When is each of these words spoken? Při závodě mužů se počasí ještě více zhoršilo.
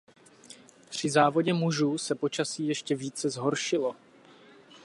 Při 0.89 1.09
závodě 1.09 1.53
mužů 1.53 1.97
se 1.97 2.15
počasí 2.15 2.67
ještě 2.67 2.95
více 2.95 3.29
zhoršilo. 3.29 3.95